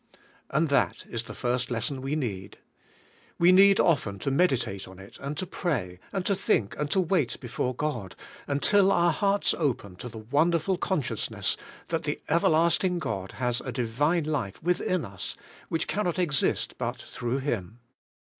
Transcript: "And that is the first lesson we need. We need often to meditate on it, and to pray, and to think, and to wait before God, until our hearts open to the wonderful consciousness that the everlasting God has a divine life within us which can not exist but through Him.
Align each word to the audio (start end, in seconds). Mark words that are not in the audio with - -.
"And 0.49 0.69
that 0.69 1.05
is 1.11 1.25
the 1.25 1.35
first 1.35 1.69
lesson 1.69 2.01
we 2.01 2.15
need. 2.15 2.57
We 3.37 3.51
need 3.51 3.79
often 3.79 4.17
to 4.21 4.31
meditate 4.31 4.87
on 4.87 4.97
it, 4.97 5.19
and 5.19 5.37
to 5.37 5.45
pray, 5.45 5.99
and 6.11 6.25
to 6.25 6.33
think, 6.33 6.75
and 6.79 6.89
to 6.89 6.99
wait 6.99 7.39
before 7.39 7.75
God, 7.75 8.15
until 8.47 8.91
our 8.91 9.11
hearts 9.11 9.53
open 9.53 9.95
to 9.97 10.09
the 10.09 10.17
wonderful 10.17 10.79
consciousness 10.79 11.55
that 11.89 12.01
the 12.01 12.19
everlasting 12.29 12.97
God 12.97 13.33
has 13.33 13.61
a 13.61 13.71
divine 13.71 14.23
life 14.23 14.59
within 14.63 15.05
us 15.05 15.35
which 15.69 15.85
can 15.87 16.05
not 16.05 16.17
exist 16.17 16.79
but 16.79 16.99
through 16.99 17.37
Him. 17.37 17.77